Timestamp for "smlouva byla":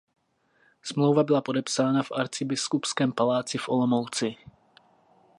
0.81-1.41